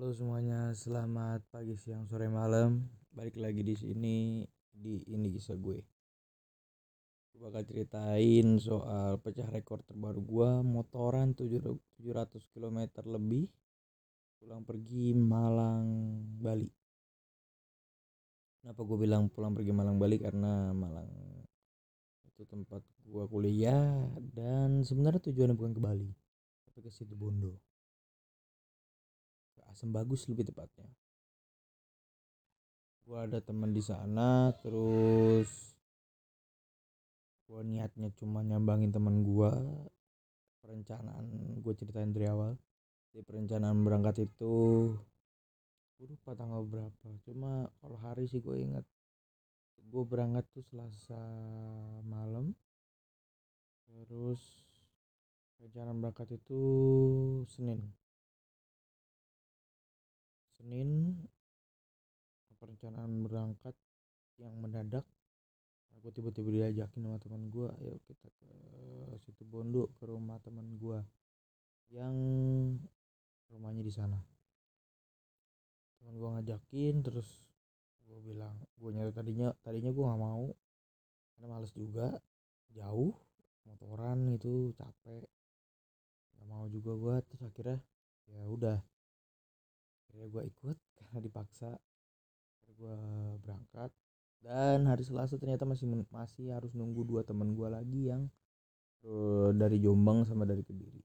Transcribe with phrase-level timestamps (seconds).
[0.00, 2.88] Halo semuanya, selamat pagi, siang, sore, malam.
[3.12, 4.40] Balik lagi di sini
[4.72, 5.76] di ini kisah gue.
[7.28, 11.76] Gue bakal ceritain soal pecah rekor terbaru gue motoran 700
[12.48, 12.80] km
[13.12, 13.52] lebih
[14.40, 15.84] pulang pergi Malang
[16.40, 16.72] Bali.
[18.64, 21.12] Kenapa gue bilang pulang pergi Malang Bali karena Malang
[22.24, 26.08] itu tempat gue kuliah dan sebenarnya tujuannya bukan ke Bali
[26.64, 27.69] tapi ke situ Bondo
[29.70, 30.90] asam bagus lebih tepatnya.
[33.06, 35.74] Gue ada teman di sana terus
[37.50, 39.50] gue niatnya cuma nyambangin teman gue
[40.62, 41.26] perencanaan
[41.58, 42.54] gue ceritain dari awal.
[43.10, 44.54] Di perencanaan berangkat itu
[45.98, 47.06] gue lupa tanggal berapa.
[47.26, 48.86] Cuma kalau hari sih gue ingat.
[49.90, 51.18] Gue berangkat tuh selasa
[52.06, 52.54] malam.
[53.90, 54.38] Terus
[55.58, 56.62] rencana berangkat itu
[57.50, 57.99] Senin
[60.60, 61.16] Senin
[62.60, 63.72] perencanaan berangkat
[64.36, 65.08] yang mendadak.
[65.96, 68.48] Aku tiba-tiba diajakin sama teman gue ayo kita ke
[69.24, 71.00] situ Bondo ke rumah teman gue
[71.88, 72.12] yang
[73.48, 74.20] rumahnya di sana.
[75.96, 77.40] Teman gue ngajakin terus
[78.04, 80.52] gue bilang gue nyari tadinya tadinya gue nggak mau
[81.32, 82.20] karena males juga
[82.76, 83.16] jauh
[83.64, 85.24] motoran itu capek.
[86.36, 87.80] Nggak mau juga gue terus akhirnya
[88.28, 88.76] ya udah
[90.10, 91.70] akhirnya gue ikut karena dipaksa.
[92.74, 92.98] Gue
[93.46, 93.94] berangkat.
[94.42, 98.26] Dan hari Selasa ternyata masih masih harus nunggu dua teman gue lagi yang
[99.06, 101.04] uh, dari Jombang sama dari Kediri.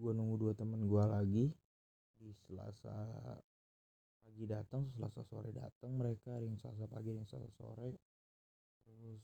[0.00, 1.46] Gue nunggu dua teman gue lagi.
[2.16, 2.96] Di Selasa
[4.24, 7.98] pagi datang Selasa sore datang mereka yang Selasa pagi yang Selasa sore.
[8.86, 9.22] Terus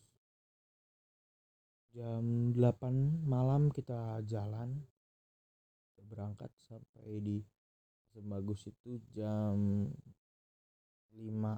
[1.95, 4.83] jam 8 malam kita jalan.
[6.03, 7.41] Berangkat sampai di
[8.13, 9.89] sebagus itu jam
[11.17, 11.57] 5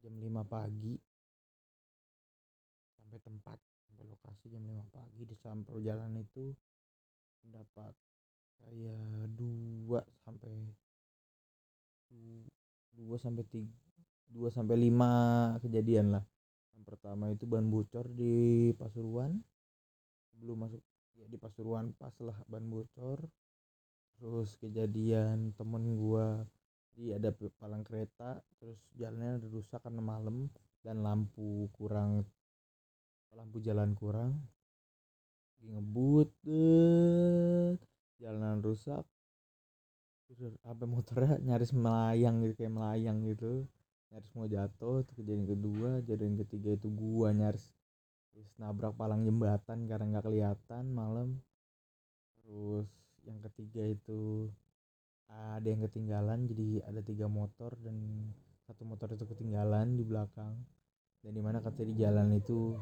[0.00, 0.94] jam 5 pagi.
[2.94, 5.22] Sampai tempat sampai lokasi jam 5 pagi.
[5.26, 6.54] Di samping perjalanan itu
[7.42, 7.94] dapat
[8.60, 10.52] kayak dua sampai
[12.92, 13.72] dua sampai tiga
[14.30, 15.10] dua sampai lima
[15.58, 16.24] kejadian lah.
[16.78, 19.42] Yang pertama itu ban bocor di Pasuruan.
[20.38, 20.80] Belum masuk
[21.18, 23.26] ya di Pasuruan pas lah ban bocor
[24.20, 26.44] terus kejadian temen gua
[26.92, 30.52] di ada palang kereta terus jalannya rusak karena malam
[30.84, 32.28] dan lampu kurang
[33.34, 34.42] lampu jalan kurang.
[35.60, 37.76] Ngebut deh
[38.18, 39.04] jalanan rusak.
[40.62, 43.66] Apa motornya nyaris melayang gitu kayak melayang gitu.
[44.10, 47.70] Nyaris mau jatuh itu kejadian kedua kejadian ketiga itu gua nyaris
[48.30, 51.38] terus nabrak palang jembatan karena nggak kelihatan malam.
[52.42, 52.88] Terus
[53.30, 54.50] yang ketiga itu
[55.30, 57.94] ada yang ketinggalan jadi ada tiga motor dan
[58.66, 60.58] satu motor itu ketinggalan di belakang.
[61.20, 62.74] Dan di mana kata di jalan itu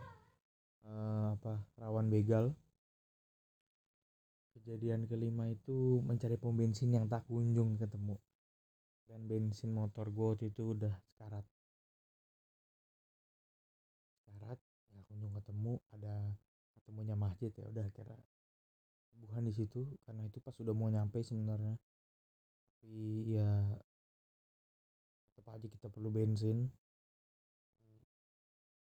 [0.88, 2.52] uh, apa rawan begal.
[4.56, 8.16] Kejadian kelima itu mencari pom bensin yang tak kunjung ketemu.
[9.08, 11.44] Dan bensin motor gue waktu itu udah sekarat.
[14.28, 14.60] Sekarat
[14.92, 16.14] nggak kunjung ketemu ada
[16.76, 18.16] ketemunya masjid ya udah kira
[19.18, 21.74] subuhan di situ karena itu pas udah mau nyampe sebenarnya.
[22.78, 23.50] Tapi ya
[25.34, 26.70] tetap aja kita perlu bensin.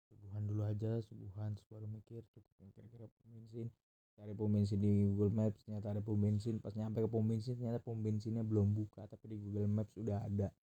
[0.05, 3.73] Subuhan dulu aja subuhan baru mikir cukup kira-kira pom bensin.
[4.13, 6.61] Cari pom bensin di Google Maps ternyata ada pom bensin.
[6.61, 10.21] Pas nyampe ke pom bensin ternyata pom bensinnya belum buka tapi di Google Maps udah
[10.21, 10.53] ada.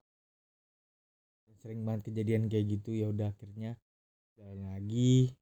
[1.59, 3.75] Sering banget kejadian kayak gitu ya udah akhirnya
[4.39, 5.35] jalan lagi.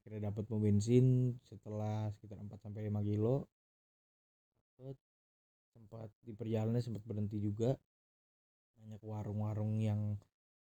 [0.00, 3.48] Akhirnya dapat pom bensin setelah sekitar 4 sampai 5 kilo
[5.74, 7.74] sempat di perjalanan sempat berhenti juga.
[8.78, 10.18] Banyak warung-warung yang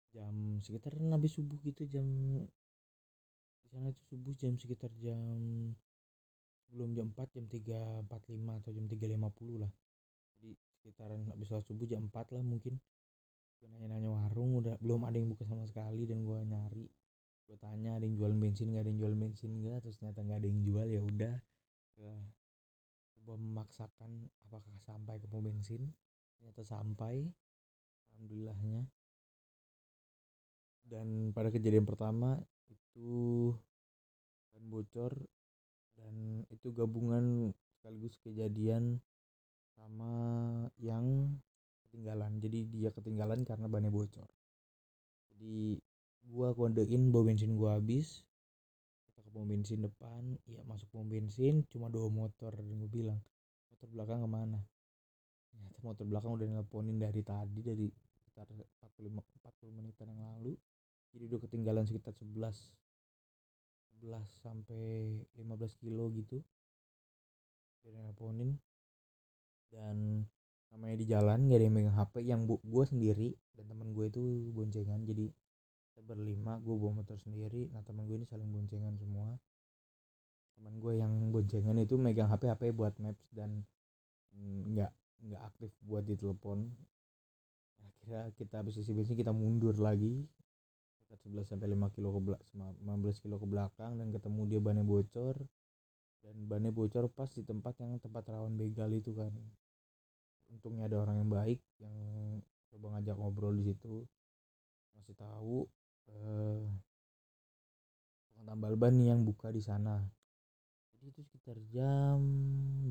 [0.08, 2.06] jam sekitar habis subuh gitu jam
[3.60, 5.20] di sana itu subuh jam sekitar jam
[6.64, 9.72] sebelum jam 4 jam 3.45 atau jam 3.50 lah.
[10.38, 12.80] Jadi sekitaran habis sholat subuh jam 4 lah mungkin.
[13.58, 16.86] Gue nanya-nanya warung udah belum ada yang buka sama sekali dan gue nyari.
[17.44, 20.38] Gue tanya ada yang jual bensin nggak ada yang jual bensin nggak terus ternyata nggak
[20.40, 21.36] ada yang jual ya udah
[23.36, 25.90] memaksakan apakah sampai ke pom bensin.
[26.38, 27.26] Ternyata sampai
[28.14, 28.86] alhamdulillahnya.
[30.88, 32.40] Dan pada kejadian pertama
[32.70, 33.52] itu
[34.54, 35.12] ban bocor
[35.98, 39.02] dan itu gabungan sekaligus kejadian
[39.76, 40.14] sama
[40.80, 41.36] yang
[41.88, 42.40] ketinggalan.
[42.40, 44.30] Jadi dia ketinggalan karena bannya bocor.
[45.34, 45.82] Jadi
[46.28, 48.27] gua kodein bawa bensin gua habis
[49.38, 53.22] pom bensin depan iya masuk pom bensin cuma dua motor dan gue bilang
[53.70, 54.58] motor belakang ke mana?
[55.54, 59.22] Ternyata motor belakang udah nelponin dari tadi dari sekitar 45
[59.62, 60.58] 40 menitan yang lalu.
[61.14, 62.74] Jadi udah ketinggalan sekitar 11
[64.02, 66.42] 11 sampai 15 kilo gitu.
[67.86, 68.58] Udah nelponin.
[69.70, 70.26] Dan
[70.74, 74.10] namanya di jalan gak ada yang megang HP yang bu gue sendiri dan teman gue
[74.10, 75.30] itu boncengan jadi
[76.08, 77.68] berlima gue bawa motor sendiri.
[77.68, 79.36] Nah teman gue ini saling boncengan semua.
[80.56, 83.60] Teman gue yang boncengan itu megang HP HP buat maps dan
[84.72, 84.90] nggak
[85.28, 86.64] nggak aktif buat ditelepon.
[87.84, 90.24] Akhirnya kita habis isi bensin kita mundur lagi.
[91.04, 94.84] Sekitar 11 sampai 5 kilo ke belakang 15 kilo ke belakang dan ketemu dia bannya
[94.84, 95.36] bocor.
[96.24, 99.30] Dan bannya bocor pas di tempat yang tempat rawan begal itu kan.
[100.48, 101.94] Untungnya ada orang yang baik yang
[102.72, 104.04] coba ngajak ngobrol di situ.
[104.96, 105.68] Masih tahu
[106.08, 106.64] eh,
[108.48, 110.00] tambal ban yang buka di sana.
[110.96, 112.18] Jadi itu sekitar jam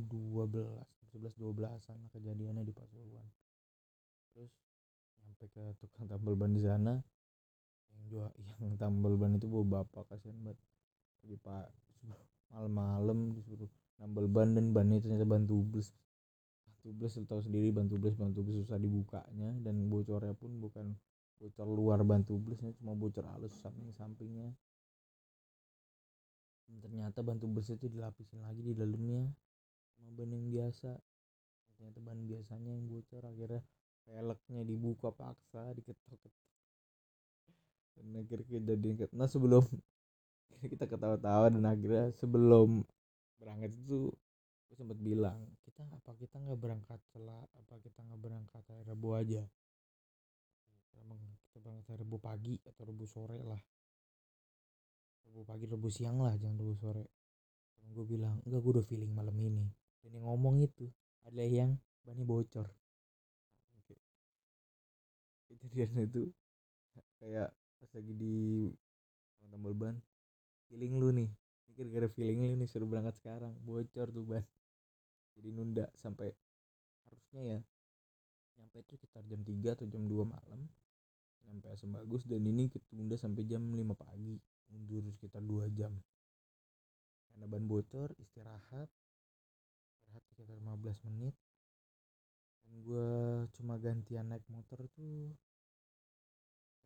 [0.05, 0.63] 12
[1.11, 3.25] 11 12an kejadiannya di Pasuruan.
[4.31, 4.53] Terus
[5.17, 7.01] sampai ke tukang tambal ban di sana
[7.91, 8.25] yang dua
[8.63, 10.61] yang tambal ban itu bawa bapak kasihan banget.
[11.25, 11.67] Di pak
[12.53, 13.67] malam-malam disuruh
[13.99, 15.91] nambal ban dan ban itu ternyata ban tubles
[16.79, 20.95] tubles tahu sendiri ban tubles ban tubles susah dibukanya dan bocornya pun bukan
[21.37, 24.49] bocor luar ban tublesnya cuma bocor halus samping sampingnya
[26.67, 29.23] dan ternyata ban tubles itu dilapisin lagi di dalamnya
[29.95, 30.91] sama ban yang biasa.
[31.71, 33.61] Ternyata ban biasanya yang bocor akhirnya
[34.03, 36.33] peleknya dibuka paksa diketok-ketok.
[37.97, 39.63] Dan akhirnya kejadian nah sebelum
[40.71, 42.83] kita ketawa-tawa dan akhirnya sebelum
[43.39, 44.11] berangkat itu
[44.67, 49.15] gue sempat bilang kita apa kita nggak berangkat celah apa kita nggak berangkat hari Rabu
[49.15, 49.47] aja
[51.47, 53.61] kita berangkat hari Rabu pagi atau Rabu sore lah.
[55.27, 57.05] Rabu pagi Rabu siang lah jangan Rabu sore.
[57.77, 59.65] Dan gue bilang enggak gue udah feeling malam ini.
[60.01, 60.85] Dan yang ngomong itu
[61.25, 62.69] ada yang bannya bocor.
[65.47, 66.29] Kejadian itu
[67.17, 67.49] kayak
[67.81, 68.35] pas lagi di
[69.49, 69.95] tambal ban
[70.69, 71.29] feeling lu nih.
[71.71, 73.57] Mikir gara feeling lu nih suruh berangkat sekarang.
[73.65, 74.45] Bocor tuh ban
[75.37, 76.33] jadi nunda sampai
[77.05, 77.59] harusnya ya
[78.57, 80.65] nyampe itu sekitar jam 3 atau jam 2 malam
[81.71, 84.39] asam bagus dan ini ketunda sampai jam 5 pagi.
[84.67, 85.95] Mundur sekitar 2 jam.
[87.31, 88.89] Karena ban bocor istirahat.
[89.93, 91.35] Istirahat sekitar 15 menit.
[92.67, 93.09] Dan gue
[93.55, 95.31] cuma gantian naik motor tuh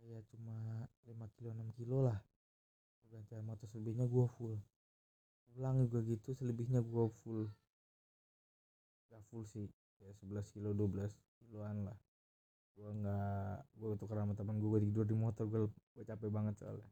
[0.01, 2.19] kayak cuma 5 kilo 6 kilo lah.
[3.09, 4.55] Gantian motor selebihnya gue full.
[5.51, 7.49] Pulang juga gitu selebihnya gue full.
[9.09, 9.67] Gak full sih
[10.01, 11.97] ya 11 kilo 12 kiloan lah
[12.81, 16.89] gue nggak gue tuker sama teman gue tidur di motor gue gue capek banget soalnya.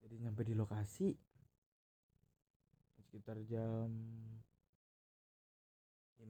[0.00, 1.12] Jadi nyampe di lokasi
[2.96, 3.92] sekitar jam
[6.16, 6.24] 5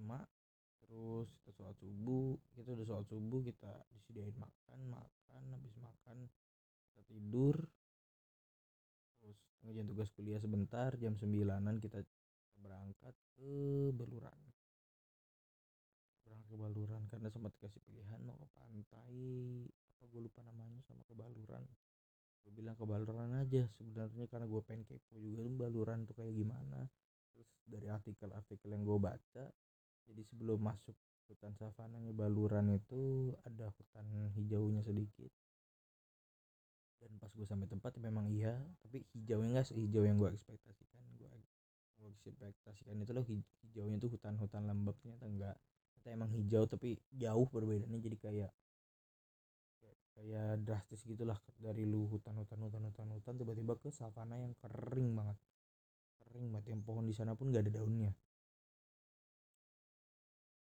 [0.83, 6.27] terus kita sholat subuh kita udah sholat subuh kita disediain makan makan habis makan
[6.91, 7.57] kita tidur.
[9.23, 12.03] Terus ngerjain tugas kuliah sebentar jam sembilanan kita
[12.59, 14.62] berangkat ke berangkat
[16.53, 19.17] ke Baluran karena sempat kasih pilihan mau ke pantai
[19.89, 21.65] apa gue lupa namanya sama ke Baluran
[22.43, 26.35] gue bilang ke Baluran aja sebenarnya karena gue pengen kepo juga tuh Baluran tuh kayak
[26.35, 26.91] gimana?
[27.33, 29.45] Terus dari artikel-artikel yang gue baca
[30.03, 30.99] jadi sebelum masuk
[31.31, 35.31] hutan savananya Baluran itu ada hutan hijaunya sedikit.
[36.99, 41.03] Dan pas gue sampai tempat ya memang iya tapi hijaunya enggak sehijau yang gue ekspektasikan
[41.19, 41.31] gue
[42.11, 43.27] ekspektasikan itu loh
[43.67, 45.57] hijaunya tuh hutan-hutan lembab ternyata enggak
[46.03, 48.01] ternyata emang hijau tapi jauh perbedaannya.
[48.03, 48.51] Jadi kayak
[50.13, 55.15] kayak drastis gitulah dari lu hutan hutan hutan hutan hutan tiba-tiba ke savana yang kering
[55.15, 55.39] banget.
[56.27, 56.75] Kering banget.
[56.75, 58.11] Yang pohon di sana pun gak ada daunnya.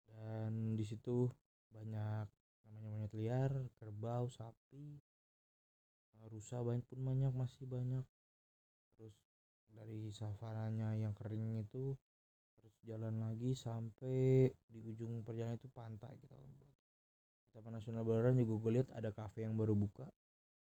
[0.06, 1.26] Dan di situ
[1.74, 2.26] banyak
[2.70, 3.52] namanya monyet liar
[3.82, 5.02] kerbau sapi
[6.26, 8.06] rusa banyak pun banyak masih banyak.
[8.94, 9.14] Terus
[9.74, 11.98] dari savananya yang kering itu
[12.86, 16.38] jalan lagi sampai di ujung perjalanan itu pantai kita
[17.56, 20.04] Taman Nasional Baluran juga gue lihat ada kafe yang baru buka.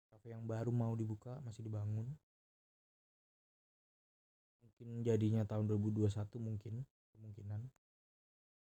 [0.08, 2.08] Kafe yang baru mau dibuka masih dibangun.
[4.64, 6.08] Mungkin jadinya tahun 2021
[6.40, 7.68] mungkin kemungkinan.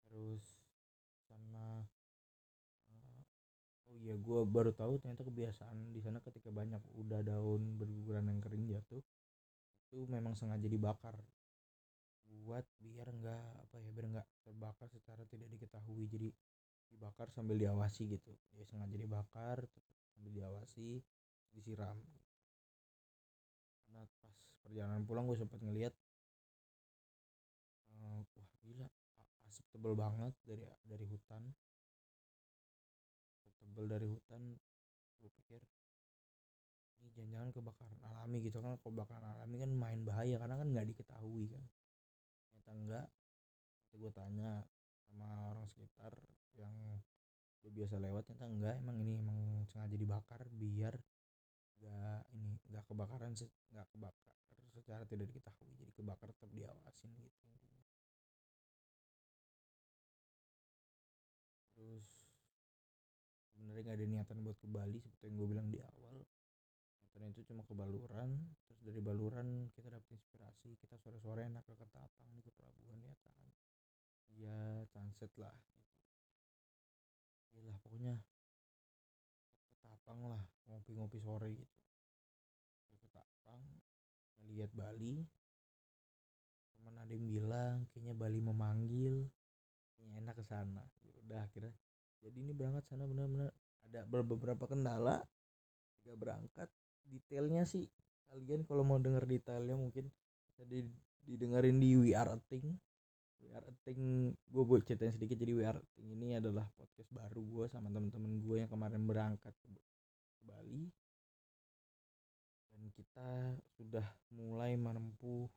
[0.09, 0.41] Terus
[1.29, 1.85] sama
[3.85, 8.41] oh iya gue baru tahu ternyata kebiasaan di sana ketika banyak udah daun berguguran yang
[8.41, 9.05] kering jatuh
[9.93, 11.13] itu memang sengaja dibakar
[12.41, 16.10] buat biar enggak apa ya biar enggak terbakar secara tidak diketahui.
[16.10, 16.29] Jadi
[16.91, 18.33] dibakar sambil diawasi gitu.
[18.57, 19.63] Ya sengaja dibakar
[20.12, 21.00] sambil diawasi
[21.53, 21.98] disiram.
[23.86, 25.93] Karena pas perjalanan pulang gue sempat ngeliat
[28.01, 28.88] uh, wah gila
[29.48, 31.43] asap tebel banget dari dari hutan.
[33.62, 34.57] Tebel dari hutan
[35.21, 35.62] gue pikir
[37.01, 38.75] ini jangan-jangan kebakaran alami gitu kan.
[38.81, 41.63] Kebakaran alami kan main bahaya karena kan nggak diketahui kan
[42.71, 43.07] ternyata enggak
[43.99, 44.51] gue tanya
[45.03, 46.15] sama orang sekitar
[46.55, 46.71] yang
[47.59, 50.95] gue biasa lewat ternyata enggak emang ini emang sengaja dibakar biar
[51.83, 53.35] enggak ini enggak kebakaran
[53.75, 54.35] enggak kebakar
[54.71, 55.75] secara tidak diketahui.
[55.83, 57.43] Jadi kebakar tetap diawasin gitu.
[61.75, 62.07] Terus
[63.51, 66.23] sebenarnya nggak ada niatan buat ke Bali seperti yang gue bilang di awal
[67.12, 71.75] niatan itu cuma ke Baluran terus dari Baluran kita dapet inspirasi kita sore-sore enak ke
[71.75, 73.36] Ketapang ke pelabuhan ya kan
[74.39, 74.58] ya
[74.89, 75.82] sunset lah gitu.
[77.68, 78.15] Lah pokoknya.
[79.70, 81.77] Ketapang lah ngopi-ngopi sore gitu.
[82.89, 83.62] Ke Ketapang
[84.41, 85.22] ngeliat Bali.
[86.74, 89.15] Teman ada yang bilang kayaknya Bali memanggil.
[89.98, 90.84] Kayaknya enak ke sana.
[91.27, 91.74] Udah akhirnya.
[92.22, 93.53] Jadi ini berangkat sana benar-benar
[93.89, 95.22] ada beberapa kendala.
[96.01, 96.70] Jika berangkat
[97.12, 97.86] detailnya sih.
[98.32, 100.08] Kalian kalau mau denger detailnya mungkin
[100.48, 100.63] bisa
[101.27, 102.80] didengerin di We Are a Thing.
[103.44, 105.36] We Are a Thing gue buat ceritain sedikit.
[105.36, 109.03] Jadi We Are a Thing ini adalah podcast baru gue sama temen-temen gue yang kemarin
[109.03, 110.88] berangkat ke, ke Bali.
[112.72, 115.51] Dan kita sudah mulai menempuh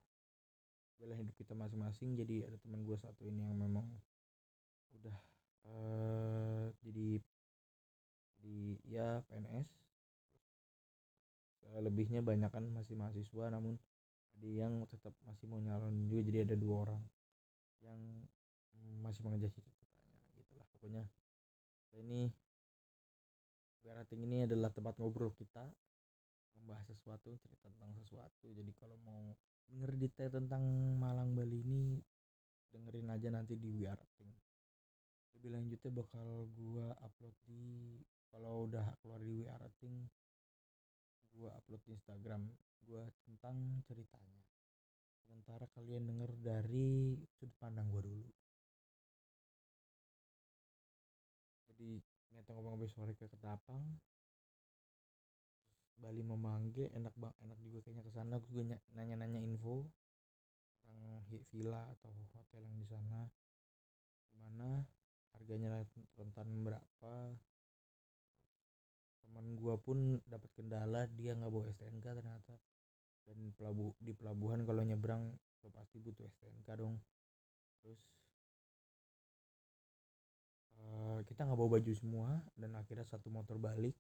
[0.99, 2.19] jalan hidup kita masing-masing.
[2.19, 3.87] Jadi ada teman gue satu ini yang memang
[4.99, 5.19] udah
[5.71, 7.23] uh, jadi
[8.45, 9.84] di ya PNS
[11.83, 13.75] lebihnya banyak kan masih mahasiswa namun
[14.35, 17.02] ada yang tetap masih mau nyalon juga jadi ada dua orang
[17.83, 18.00] yang
[19.02, 20.66] masih mengejar cita-citanya gitulah.
[20.75, 21.04] Pokoknya
[21.99, 22.31] ini
[23.85, 25.61] Berating ini adalah tempat ngobrol kita
[26.57, 28.49] membahas sesuatu cerita tentang sesuatu.
[28.49, 29.37] Jadi kalau mau
[29.69, 30.64] denger detail tentang
[30.97, 32.00] Malang Bali ini
[32.73, 33.93] dengerin aja nanti di We
[35.45, 38.00] lebih lanjutnya bakal gua upload di
[38.33, 39.45] kalau udah keluar di We
[41.35, 42.47] gua upload di Instagram
[42.87, 44.43] gua tentang ceritanya.
[45.26, 48.31] Sementara kalian denger dari sudut pandang gua dulu.
[51.75, 51.99] Jadi
[52.31, 53.83] nyata ngomong ngobrol sore ke Ketapang.
[55.95, 58.62] Bali memanggil enak bang enak juga kayaknya ke sana gue
[58.95, 59.87] nanya-nanya info.
[60.85, 63.26] Tentang villa atau hotel yang di sana.
[64.31, 64.87] Gimana?
[65.35, 65.83] Harganya
[66.14, 67.12] rentan berapa
[69.35, 72.55] teman gua pun dapat kendala dia nggak bawa STNK ternyata.
[73.26, 77.03] Dan pelabu di pelabuhan kalau nyebrang lo pasti butuh STNK dong.
[77.83, 77.99] Terus
[80.79, 83.99] uh, kita nggak bawa baju semua dan akhirnya satu motor balik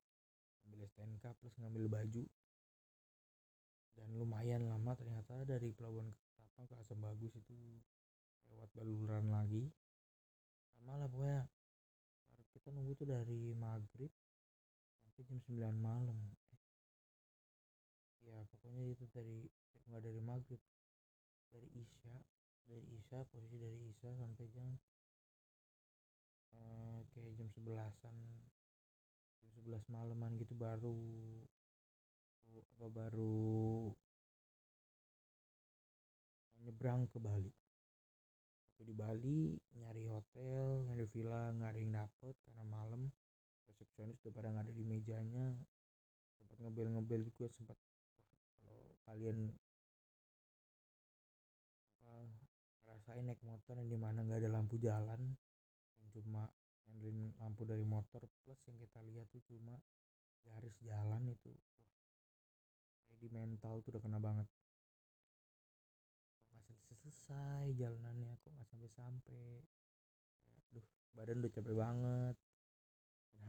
[0.70, 2.22] ambil STNK plus ngambil baju.
[3.98, 7.58] Dan lumayan lama ternyata dari pelabuhan ke Ketapang ke Asam Bagus itu
[8.54, 9.66] lewat baluran lagi.
[10.86, 11.42] Malah pokoknya.
[12.54, 14.14] Kita nunggu tuh dari maghrib
[15.14, 16.18] sampai jam 9 malam.
[18.26, 19.46] Ya pokoknya itu dari
[19.86, 20.58] nggak dari maghrib
[21.54, 22.18] dari isya
[22.66, 24.74] dari isya posisi dari isya sampai jam
[26.58, 28.16] uh, kayak jam sebelasan
[29.38, 30.98] jam sebelas malaman gitu baru
[32.74, 33.94] apa baru
[36.58, 37.54] nyebrang ke Bali.
[38.82, 43.14] Di Bali nyari hotel nyari villa nggak ada yang dapet karena malam
[43.74, 45.50] resepsionis udah nggak ada di mejanya
[46.38, 47.74] sempat ngebel ngebel juga sempat
[48.62, 49.50] kalau kalian
[52.06, 52.14] apa
[52.86, 55.34] rasain naik motor yang di mana nggak ada lampu jalan
[55.98, 56.46] yang cuma
[56.86, 59.74] ngandelin lampu dari motor plus yang kita lihat tuh cuma
[60.46, 61.50] garis jalan itu
[63.10, 64.46] wah di mental tuh udah kena banget.
[67.04, 69.44] Selesai jalanannya kok nggak sampai sampai
[70.72, 72.36] aduh badan udah capek banget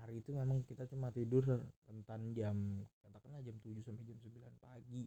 [0.02, 1.46] hari itu memang kita cuma tidur
[1.88, 2.56] rentan jam
[3.04, 5.04] katakanlah jam 7 sampai jam 9 pagi.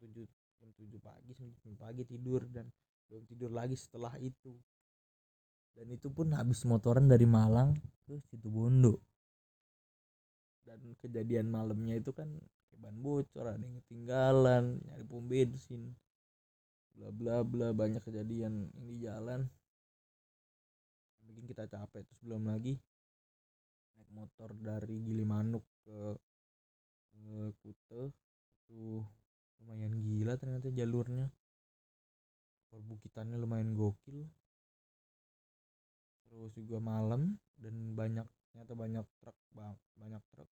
[0.00, 0.26] Jam 7
[0.60, 2.66] jam 7 pagi sampai jam pagi tidur dan
[3.10, 4.54] belum tidur lagi setelah itu.
[5.74, 8.98] Dan itu pun habis motoran dari Malang ke situ Bondo
[10.70, 12.30] dan kejadian malamnya itu kan
[12.80, 15.92] ban bocor ada yang ketinggalan nyari pom bensin
[16.96, 19.40] bla bla bla banyak kejadian yang di jalan.
[21.26, 22.80] Bikin kita capek terus belum lagi
[24.10, 25.98] motor dari Gilimanuk ke,
[27.14, 28.02] ke Kute.
[28.66, 29.02] Itu
[29.62, 31.26] lumayan gila ternyata jalurnya.
[32.70, 34.26] Perbukitannya lumayan gokil.
[36.30, 40.50] Terus juga malam dan banyak ternyata banyak truk bang banyak truk.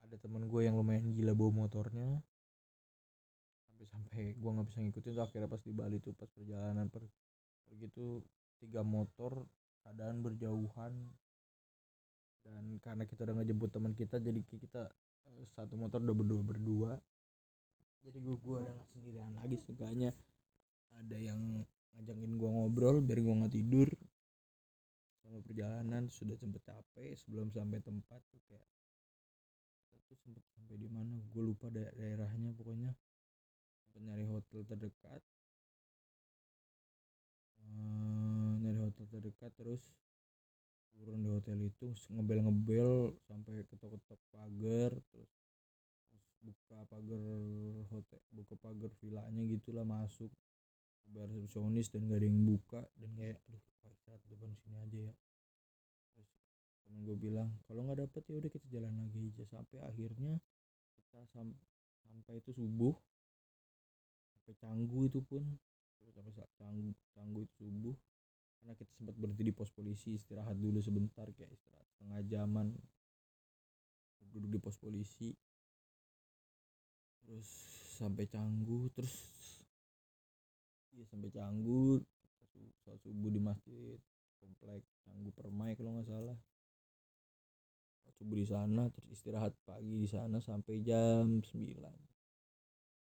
[0.00, 2.24] Ada temen gue yang lumayan gila bawa motornya.
[3.68, 7.04] Sampai sampai gue nggak bisa ngikutin tuh akhirnya pas di Bali tuh pas perjalanan per
[7.76, 8.24] gitu
[8.60, 9.46] tiga motor
[9.80, 10.92] keadaan berjauhan
[12.44, 14.88] dan karena kita udah ngejemput teman kita jadi kita
[15.28, 16.92] eh, satu motor udah berdua berdua.
[18.00, 20.10] Jadi gue gue udah sendirian lagi seenggaknya.
[20.96, 21.40] Ada yang
[21.96, 23.88] ngajakin gue ngobrol biar gue nggak tidur.
[25.20, 28.66] Sama perjalanan sudah sempet capek sebelum sampai tempat tuh kayak
[30.00, 32.96] itu sempet sampai di mana gue lupa da daerahnya pokoknya.
[33.84, 35.20] Sempet nyari hotel terdekat.
[37.60, 39.84] Eee, nyari hotel terdekat terus
[40.94, 45.32] turun di hotel itu ngebel-ngebel sampai ketok-ketok pagar terus
[46.40, 47.22] buka pagar
[47.92, 50.32] hotel buka pagar villanya gitulah masuk
[51.10, 53.62] bayar resepsionis dan gak ada yang buka dan kayak aduh
[54.10, 55.14] istirahat depan sini aja ya?
[56.14, 56.30] Terus
[56.82, 59.44] temen gue bilang kalau nggak dapet ya udah kita jalan lagi aja.
[59.46, 60.32] Sampai akhirnya
[60.98, 61.54] kita sam
[62.02, 62.94] sampai itu subuh
[64.34, 65.42] sampai canggu itu pun
[66.02, 67.96] sampai canggu canggu itu subuh
[68.60, 72.66] karena kita sempat berhenti di pos polisi istirahat dulu sebentar kayak istirahat setengah jaman.
[74.30, 75.32] Duduk di pos polisi.
[77.24, 77.48] Terus
[77.96, 79.16] sampai canggu terus
[80.92, 82.04] iya sampai canggu.
[82.84, 83.96] Sholat subuh di masjid
[84.36, 86.36] komplek canggu permai kalau nggak salah.
[88.04, 91.48] Sholat subuh di sana terus istirahat pagi di sana sampai jam 9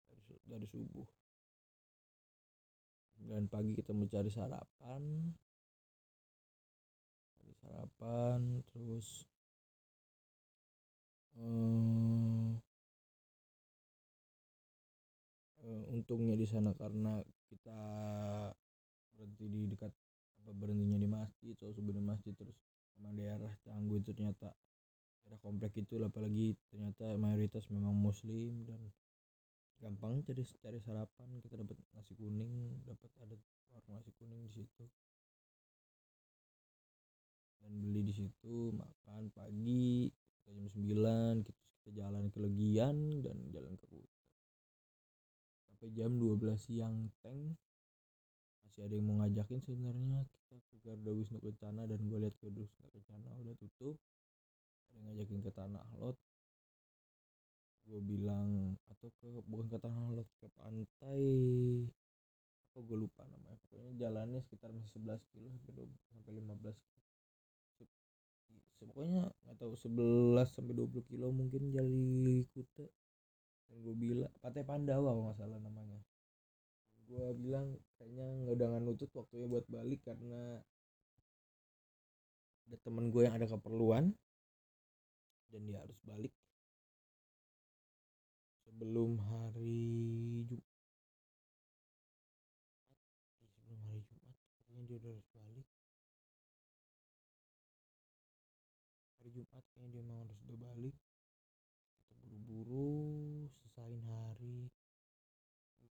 [0.08, 1.21] dari, dari subuh
[3.28, 5.02] dan pagi kita mencari sarapan.
[7.38, 8.40] Cari sarapan
[8.74, 9.26] terus
[11.38, 12.50] eh,
[15.66, 17.80] eh, untungnya di sana karena kita
[19.16, 19.94] berhenti di dekat
[20.42, 22.58] apa berhentinya di masjid subuh di masjid terus
[22.98, 24.50] memang daerah Canggu itu ternyata
[25.22, 28.82] daerah komplek itu apalagi ternyata mayoritas memang muslim dan
[29.82, 33.36] gampang cari cari sarapan kita dapat nasi kuning dapat ada
[33.74, 34.86] warung nasi kuning di situ.
[37.62, 40.10] Dan beli di situ makan pagi
[40.46, 44.22] jam 9 kita, kita jalan ke Legian dan jalan ke Kuta
[45.82, 47.58] sampai jam 12 siang tank
[48.62, 52.62] masih ada yang mau ngajakin sebenarnya kita ke Garda Wisnu Kencana dan gue lihat Garda
[52.62, 53.98] Wisnu Kencana udah tutup.
[53.98, 56.22] Ada yang ngajakin ke Tanah Lot
[57.88, 61.24] gue bilang atau ke bukan ke Tanah Lot ke pantai.
[62.72, 63.60] Apa gue lupa namanya.
[63.68, 66.76] Pokoknya jalannya sekitar masih 11 kilo sampai 15
[68.82, 72.90] pokoknya nggak tahu 11 sampai 20 kilo mungkin jali Kuta
[73.70, 76.02] dan gue bilang Pantai Pandawa kalau nggak salah namanya.
[77.08, 80.60] Gue bilang kayaknya nggak udah nutut waktunya buat balik karena
[82.68, 84.12] ada temen gue yang ada keperluan.
[85.52, 86.32] Dan dia harus balik
[88.82, 90.66] sebelum hari Jumat
[93.54, 95.68] sebelum hari Jumat katanya dia udah harus balik.
[99.22, 100.98] Hari Jumat kayaknya dia mau harus udah balik.
[101.94, 102.90] Kita buru-buru
[103.54, 104.66] selesaiin hari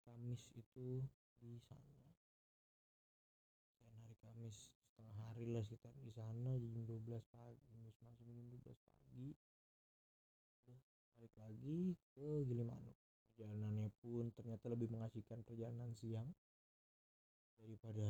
[0.02, 1.06] Kamis itu
[1.38, 2.10] di sana.
[3.86, 7.06] Dan hari Kamis setengah hari lah sekitar di sana jam 12
[7.38, 7.62] pagi
[8.02, 9.30] jam 12 pagi
[11.20, 12.96] balik lagi ke Gilimanuk.
[13.36, 16.32] Perjalanannya pun ternyata lebih mengasihkan perjalanan siang
[17.60, 18.08] daripada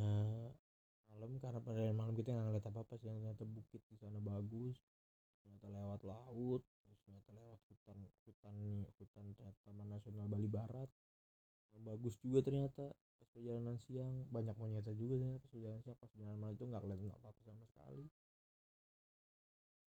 [1.10, 3.10] malam karena pada malam kita nggak ngeliat apa apa sih.
[3.10, 4.78] Ternyata bukit di sana bagus
[5.42, 7.98] ternyata lewat laut terus ternyata lewat hutan
[8.30, 8.56] hutan
[8.94, 9.26] hutan
[9.66, 10.90] Taman Nasional Bali Barat.
[11.82, 14.30] Bagus juga ternyata pas perjalanan siang.
[14.30, 15.98] Banyak monyetnya juga ternyata pas perjalanan siang.
[15.98, 18.06] Pas perjalanan malam itu nggak kelihatan apa apa sama sekali.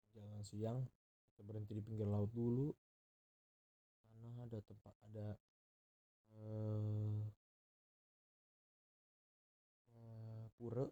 [0.06, 0.78] Perjalanan siang
[1.34, 2.70] kita berhenti di pinggir laut dulu
[4.36, 5.26] ada tempat ada
[6.36, 7.20] eh,
[9.96, 10.84] eh, pura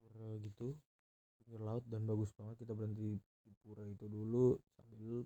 [0.00, 0.72] pura gitu
[1.42, 5.24] pinggir laut dan bagus banget kita berhenti di pura itu dulu sambil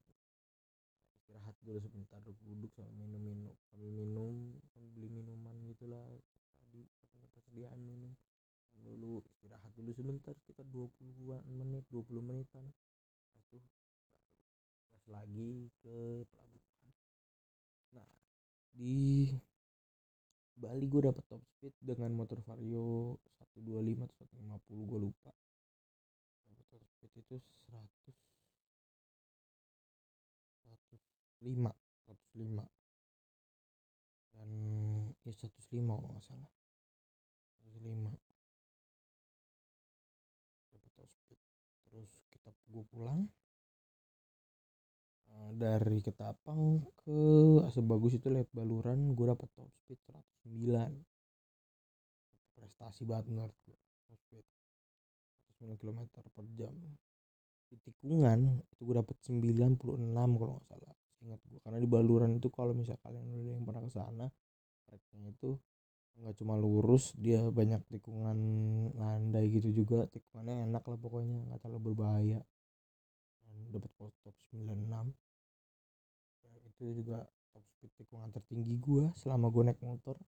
[1.22, 4.34] istirahat dulu sebentar duduk sambil minum minum sambil minum
[4.74, 6.02] sambil beli minuman gitulah
[6.58, 6.82] tadi
[7.52, 8.16] persediaan minum.
[8.80, 12.64] Dulu istirahat dulu sebentar sekitar 20 menit 20 menitan.
[13.36, 13.60] Itu
[15.04, 16.51] lagi ke pelabuhan
[17.92, 18.08] nah
[18.72, 19.28] di
[20.62, 23.18] Bali gue dapet top speed dengan motor vario
[23.58, 25.34] 125 atau 150 gue lupa.
[26.46, 28.14] Dapet top speed itu 100
[31.42, 31.66] 105
[32.06, 32.62] 105
[34.38, 34.48] dan
[35.26, 36.50] ya 105 kalau nggak salah.
[37.66, 38.14] 105
[40.70, 41.40] dapat top speed.
[41.90, 43.26] Terus kita gue pulang
[45.56, 47.18] dari Ketapang ke
[47.66, 50.00] Asebagus itu lewat Baluran gue dapat top speed
[50.48, 50.92] 109
[52.56, 53.76] prestasi banget menurut gue
[54.16, 54.46] speed.
[55.62, 56.74] 9 km per jam.
[57.70, 59.78] Di tikungan itu gue dapet 96
[60.12, 63.82] kalau nggak salah ingat gue karena di baluran itu kalau misal kalian udah yang pernah
[63.86, 64.26] ke sana
[64.90, 65.54] treknya itu
[66.18, 68.38] nggak cuma lurus dia banyak tikungan
[68.92, 70.04] landai gitu juga.
[70.12, 72.40] Tikungannya enak lah pokoknya nggak terlalu berbahaya.
[73.72, 74.80] Dapat top 96 dan
[76.82, 77.22] itu juga
[77.54, 80.18] top speed tikungan tertinggi gue selama gue naik motor.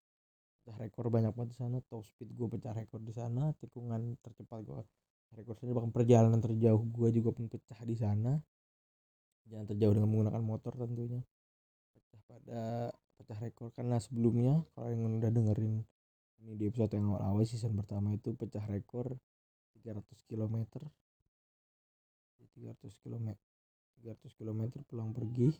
[0.62, 4.62] Pecah rekor banyak banget di sana top speed gue pecah rekor di sana tikungan tercepat
[4.62, 4.78] gue
[5.34, 8.38] rekor sendiri bahkan perjalanan terjauh gue juga pun pecah di sana.
[9.50, 11.20] Jangan terjauh dengan menggunakan motor tentunya.
[11.92, 12.62] Pecah pada
[13.18, 15.82] pecah rekor karena sebelumnya kalau yang udah dengerin
[16.44, 19.16] ini di episode yang awal-awal season pertama itu pecah rekor
[19.80, 20.56] 300 km
[22.54, 23.34] 300 km
[24.04, 25.56] 300 km pulang pergi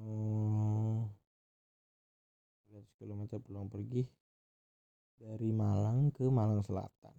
[0.00, 1.04] oh,
[2.70, 4.02] 300 km pulang pergi.
[5.20, 7.12] Dari Malang ke Malang Selatan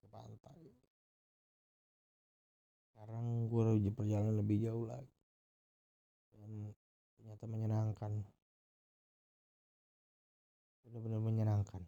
[0.00, 0.72] ke pantai.
[2.88, 5.12] Sekarang gue perjalanan lebih jauh lagi.
[6.32, 6.72] Dan
[7.20, 8.24] ternyata menyenangkan.
[10.88, 11.84] Benar-benar menyenangkan.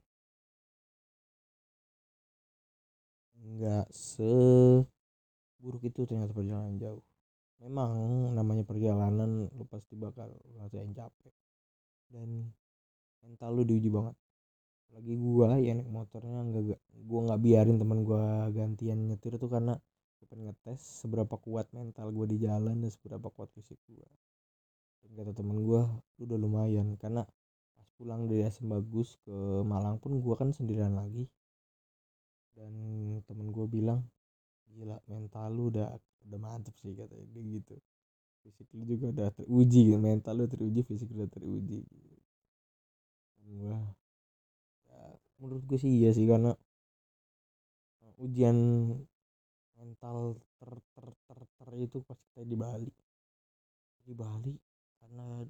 [3.40, 4.84] Nggak seburuk
[5.88, 7.00] itu ternyata perjalanan jauh
[7.66, 11.34] memang namanya perjalanan lu pasti bakal ngerasain capek.
[12.06, 12.46] Dan
[13.26, 14.14] mental lu diuji banget.
[14.94, 16.78] Lagi gua ya naik motornya nggak
[17.10, 19.74] gua nggak biarin teman gua gantian nyetir tuh karena
[20.26, 24.06] pengen ngetes seberapa kuat mental gua di jalan dan seberapa kuat fisik gua.
[25.02, 26.94] Dan kata temen gua lu udah lumayan.
[26.94, 27.26] Karena
[27.74, 29.34] pas pulang dari SM Bagus ke
[29.66, 31.26] Malang pun gua kan sendirian lagi.
[32.54, 32.72] Dan
[33.26, 34.06] temen gua bilang
[34.76, 35.88] gila mental lu udah
[36.28, 37.76] udah mantep sih katanya dia gitu.
[38.44, 42.16] Fisik lu juga udah teruji mental lu teruji fisik lu udah teruji gitu.
[43.46, 43.78] gua
[45.36, 46.56] menurut gue sih iya sih karena
[48.16, 48.56] ujian
[49.76, 52.90] mental ter ter ter ter itu pas kita di Bali.
[54.06, 54.54] Di Bali
[55.00, 55.44] karena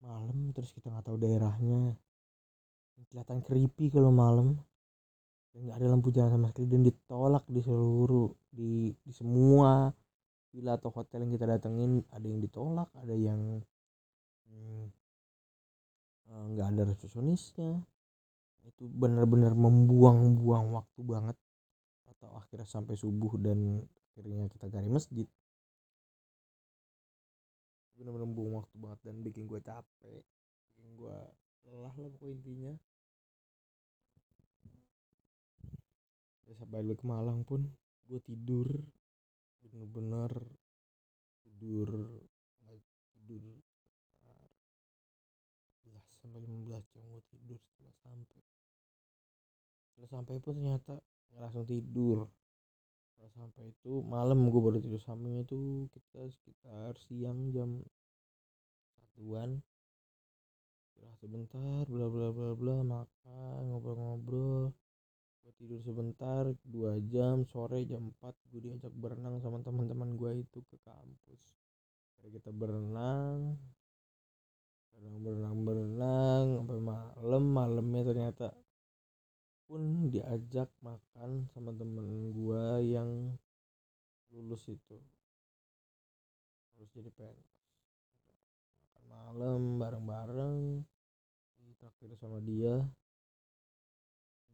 [0.00, 1.92] malam terus kita nggak tahu daerahnya.
[3.12, 4.56] Kelihatan creepy kalau malam
[5.56, 9.88] nggak ada lampu jalan sama sekali dan ditolak di seluruh di di semua
[10.52, 12.04] villa atau hotel yang kita datengin.
[12.12, 13.40] Ada yang ditolak ada yang
[16.28, 17.80] nggak hmm, ada resepsionisnya
[18.66, 21.36] itu benar-benar membuang-buang waktu banget
[22.10, 25.28] atau akhirnya sampai subuh dan akhirnya kita cari masjid.
[27.96, 30.24] Benar-benar membuang waktu banget dan bikin gue capek
[30.76, 31.16] bikin gue
[31.72, 32.72] lelah lah pokoknya intinya
[36.44, 37.68] ya sampai balik ke Malang pun
[38.08, 38.70] gue tidur
[39.60, 40.32] bener-bener
[41.44, 41.90] tidur
[43.16, 43.60] tidur
[46.26, 48.42] sampai 15 jam gue tidur setelah sampai.
[49.86, 50.94] Setelah sampai pun ternyata
[51.30, 52.18] nggak langsung tidur.
[53.14, 57.78] Setelah sampai itu malam gue baru tidur sampingnya itu kita sekitar siang jam
[58.98, 59.62] satuan.
[60.90, 64.74] Istirahat sebentar bla bla bla bla makan ngobrol-ngobrol
[65.46, 70.58] gue tidur sebentar dua jam sore jam 4 gue diajak berenang sama teman-teman gue itu
[70.66, 71.42] ke kampus.
[72.18, 73.54] Jadi kita berenang
[74.90, 78.48] berenang berenang berenang sampai malam malamnya ternyata
[79.70, 83.34] pun diajak makan sama temen gua yang
[84.30, 84.98] lulus itu.
[86.74, 87.50] Harus jadi PNS
[88.82, 90.56] makan malam bareng-bareng
[91.66, 92.82] ditraktir sama dia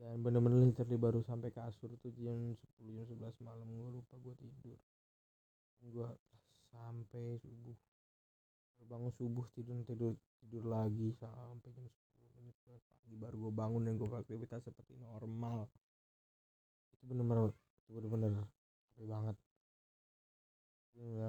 [0.03, 3.71] dan bener-bener literally baru sampai kasur tuh jam 10 jam 11 malam.
[3.71, 4.79] Gue lupa gue tidur.
[5.79, 6.11] Gue
[6.75, 7.79] sampai subuh.
[8.91, 11.87] Bangun subuh tidur tidur tidur lagi sampai jam
[12.67, 15.71] pagi baru gue bangun dan gue beraktivitas seperti normal.
[16.99, 17.55] Itu bener-bener
[17.87, 18.43] itu bener-bener
[18.99, 19.37] capek banget.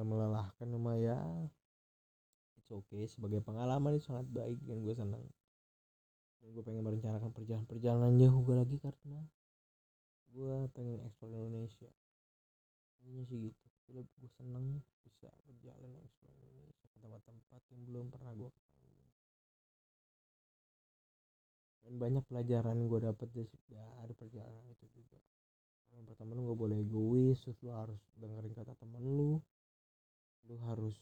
[0.02, 1.22] Melelahkan cuma ya
[2.58, 5.22] it's okay sebagai pengalaman itu sangat baik dan gue senang
[6.52, 9.22] gue pengen merencanakan perjalanan perjalanan jauh gue lagi karena
[10.34, 11.92] gue pengen eksplor Indonesia.
[13.04, 13.66] Ini sih gitu.
[13.94, 14.04] Gue
[14.36, 18.52] seneng bisa berjalan eksplor Indonesia ke tempat-tempat yang belum pernah gue
[21.84, 25.20] dan banyak pelajaran gue dapet dari perjalanan itu juga.
[25.94, 29.38] Yang pertama lu gak boleh egois terus lu harus dengerin kata temen lu.
[30.48, 30.96] Lu harus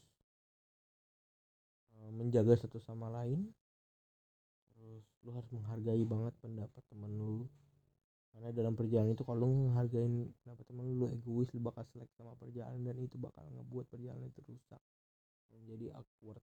[1.96, 3.46] uh, menjaga satu sama lain
[5.22, 7.46] lu harus menghargai banget pendapat temen lu.
[8.32, 10.08] Karena dalam perjalanan itu kalau lu menghargai
[10.42, 14.26] pendapat temen lu, lu egois lu bakal selek sama perjalanan dan itu bakal ngebuat perjalanan
[14.26, 14.82] itu rusak.
[15.52, 16.42] Menjadi awkward.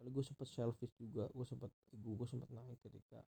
[0.00, 3.20] Lalu gue sempet selfish juga gue sempet ego gue sempet naik ketika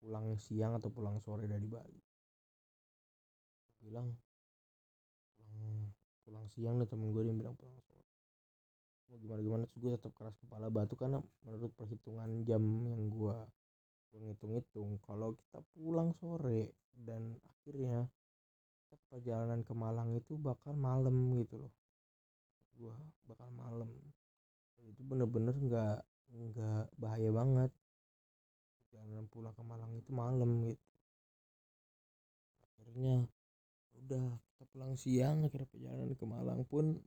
[0.00, 2.00] pulang siang atau pulang sore dari Bali.
[3.80, 4.12] Bilang
[5.36, 5.88] pulang
[6.24, 7.99] pulang siang dan temen gue yang bilang pulang sore
[9.18, 9.62] gimana gimana?
[9.66, 13.38] Terus gue tetap keras kepala batu karena menurut perhitungan jam yang gue
[14.10, 18.10] gue ngitung-ngitung kalau kita pulang sore dan akhirnya
[19.10, 21.72] perjalanan ke Malang itu bakal malam gitu loh.
[22.74, 22.94] Gue
[23.30, 23.90] bakal malam.
[24.82, 25.96] Itu bener-bener nggak
[26.30, 27.70] nggak bahaya banget.
[28.82, 30.86] Perjalanan pulang ke Malang itu malam gitu.
[32.66, 33.26] Akhirnya
[33.94, 36.98] udah kita pulang siang akhirnya perjalanan ke Malang pun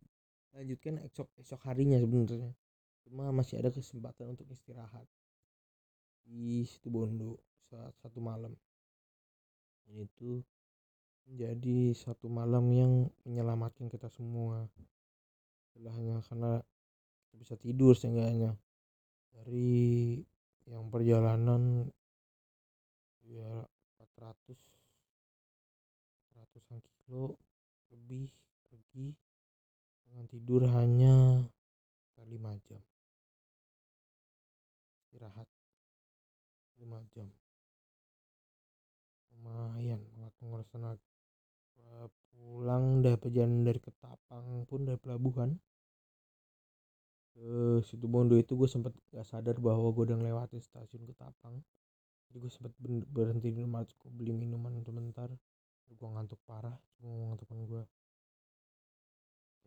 [0.54, 2.54] lanjutkan esok esok harinya sebenarnya.
[3.04, 5.06] Cuma masih ada kesempatan untuk istirahat.
[6.24, 8.56] Di situ Bondo saat satu malam.
[9.84, 10.40] Dan itu
[11.28, 14.70] menjadi satu malam yang menyelamatkan kita semua.
[15.68, 16.64] Istilahnya karena
[17.28, 18.56] kita bisa tidur seenggaknya.
[19.34, 20.22] Dari
[20.70, 21.92] yang perjalanan
[23.28, 23.68] ya
[24.16, 24.56] 400
[26.40, 27.36] ratusan kilo
[27.92, 28.32] lebih
[28.72, 29.12] pergi
[30.14, 31.42] dengan tidur hanya
[32.22, 32.30] 5
[32.70, 32.78] jam.
[35.02, 35.50] Istirahat
[36.78, 37.34] 5 jam.
[39.34, 41.02] Lumayan buat menguras tenaga.
[42.30, 45.58] Pulang dari perjalanan dari Ketapang pun dari pelabuhan.
[47.34, 51.58] Ke situ Bondo itu gue sempet gak sadar bahwa gue udah ngelewatin stasiun Ketapang.
[52.30, 52.74] Jadi gue sempet
[53.10, 53.82] berhenti di rumah
[54.14, 55.34] beli minuman sebentar.
[55.90, 57.82] Gue ngantuk parah cuma temen gue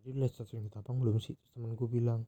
[0.00, 1.34] jadi lihat stasiun Ketapang belum sih?
[1.34, 2.22] Terus temen gue bilang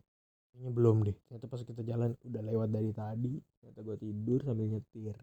[0.51, 1.17] kayaknya belum deh.
[1.29, 5.17] Ternyata pas kita jalan udah lewat dari tadi ternyata gue tidur sambil nyetir.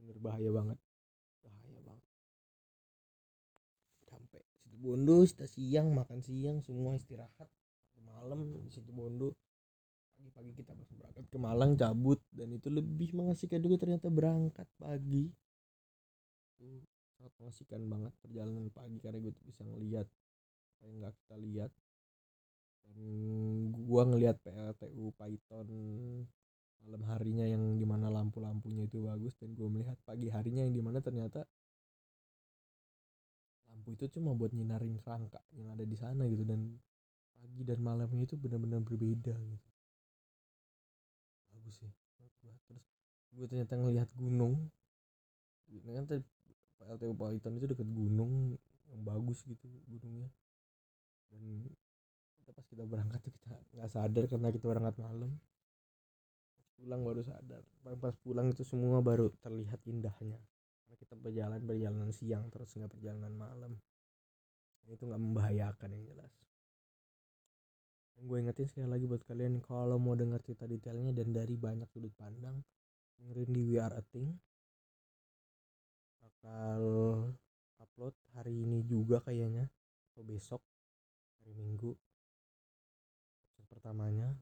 [0.00, 0.78] Bener bahaya banget.
[1.44, 2.06] Bahaya banget.
[4.06, 7.48] Sampai situ Bondo kita siang makan siang semua istirahat.
[8.00, 9.36] Malam di situ Bondo.
[10.16, 12.20] Pagi-pagi kita langsung berangkat ke Malang cabut.
[12.32, 15.28] Dan itu lebih mengasihkan juga ternyata berangkat pagi.
[16.56, 16.80] Itu
[17.20, 20.08] sangat mengasihkan banget perjalanan pagi karena gue bisa ngelihat
[20.84, 21.72] yang nggak kita lihat.
[22.86, 22.98] Dan
[23.72, 25.68] gua ngelihat PLTU Python
[26.86, 30.78] malam harinya yang di mana lampu-lampunya itu bagus dan gue melihat pagi harinya yang di
[30.78, 31.42] mana ternyata
[33.66, 36.78] lampu itu cuma buat nyinarin kerangka yang ada di sana gitu dan
[37.42, 39.68] pagi dan malamnya itu benar-benar berbeda gitu.
[41.50, 42.62] Bagus sih terus
[43.34, 44.70] gue ternyata ngelihat gunung.
[45.66, 46.22] Ternyata
[46.78, 48.54] PLTU Python itu dekat gunung
[48.86, 50.30] yang bagus gitu gunungnya
[51.30, 51.42] dan
[52.38, 55.30] kita pas kita berangkat tuh kita nggak sadar karena kita berangkat malam.
[56.76, 57.64] Pulang baru sadar.
[57.98, 60.38] Pas pulang itu semua baru terlihat indahnya.
[60.84, 63.72] Karena kita berjalan perjalanan siang terus nggak perjalanan malam.
[64.86, 66.32] Itu nggak membahayakan yang jelas.
[68.16, 71.84] Yang gue ingetin sekali lagi buat kalian kalau mau dengar cerita detailnya dan dari banyak
[71.90, 72.62] sudut pandang
[73.18, 74.32] dengerin di We Are Thing.
[76.22, 76.82] Bakal
[77.82, 79.68] upload hari ini juga kayaknya
[80.12, 80.62] atau besok
[81.46, 81.94] hari minggu
[83.46, 84.34] episode pertamanya.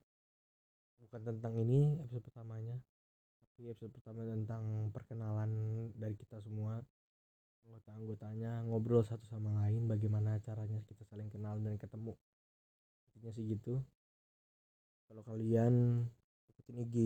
[1.04, 2.80] Bukan tentang ini episode pertamanya
[3.44, 5.52] tapi episode pertama tentang perkenalan
[6.00, 6.80] dari kita semua
[7.68, 12.16] anggota-anggotanya ngobrol satu sama lain bagaimana caranya kita saling kenal dan ketemu.
[13.12, 13.84] Intinya sih gitu.
[15.04, 16.00] Kalau kalian
[16.56, 16.96] ikutin IG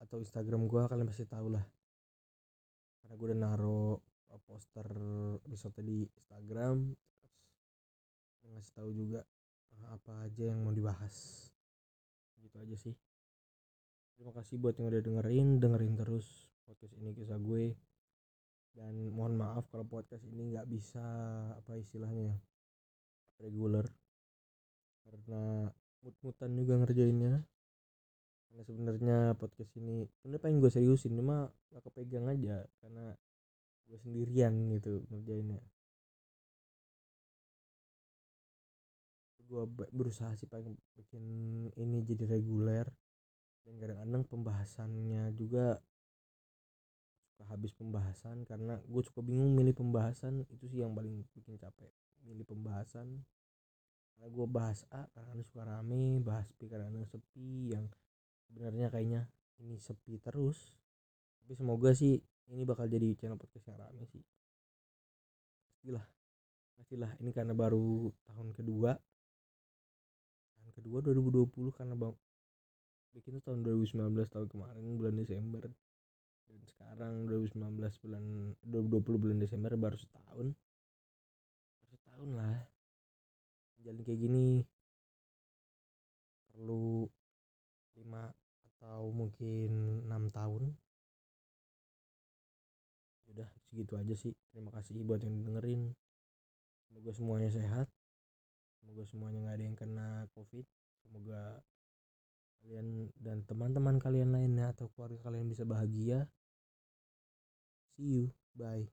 [0.00, 1.64] atau Instagram gue kalian pasti tahu lah
[3.04, 4.00] karena gue udah naro
[4.48, 4.88] poster
[5.44, 6.96] episode di Instagram
[8.52, 9.20] ngasih tahu juga
[9.90, 11.48] apa aja yang mau dibahas.
[12.38, 12.94] Gitu aja sih.
[14.14, 17.74] Terima kasih buat yang udah dengerin dengerin terus podcast ini kisah gue.
[18.72, 21.02] Dan mohon maaf kalau podcast ini nggak bisa
[21.56, 22.38] apa istilahnya
[23.42, 23.84] reguler
[25.02, 25.68] karena
[26.04, 27.42] mut-mutan juga ngerjainnya.
[28.46, 32.68] Karena sebenarnya podcast ini sebenarnya pengen gue seriusin cuma gak kepegang aja.
[32.84, 33.16] Karena
[33.88, 35.71] gue sendirian gitu ngerjainnya
[39.52, 41.24] gue berusaha sih pengen bikin
[41.76, 42.88] ini jadi reguler
[43.68, 45.76] dan kadang-kadang pembahasannya juga
[47.42, 50.46] suka habis pembahasan karena gue suka bingung milih pembahasan.
[50.50, 51.90] Itu sih yang paling bikin capek
[52.22, 53.22] milih pembahasan.
[54.14, 57.90] Karena gue bahas A karena suka rame bahas B karena sepi yang
[58.46, 59.26] sebenarnya kayaknya
[59.58, 60.74] ini sepi terus.
[61.42, 64.22] Tapi semoga sih ini bakal jadi channel podcast yang rame sih.
[65.74, 66.06] Pastilah
[66.78, 68.94] pastilah ini karena baru tahun kedua
[70.72, 72.16] kedua 2020 karena bang
[73.12, 75.64] bikin tahun 2019 tahun kemarin bulan Desember.
[76.48, 78.24] Dan sekarang 2019 bulan
[78.64, 80.46] 2020 bulan Desember baru setahun.
[81.80, 82.58] Baru setahun lah.
[83.84, 84.64] Jalan kayak gini.
[86.52, 87.08] Perlu
[87.96, 88.32] lima
[88.76, 90.72] atau mungkin enam tahun.
[93.72, 94.36] Segitu aja sih.
[94.52, 95.96] Terima kasih buat yang dengerin.
[96.84, 97.88] Semoga semuanya sehat
[98.82, 100.66] semoga semuanya nggak ada yang kena covid.
[101.06, 101.62] Semoga
[102.62, 106.26] kalian dan teman-teman kalian lainnya atau keluarga kalian bisa bahagia.
[107.94, 108.24] See you.
[108.58, 108.92] Bye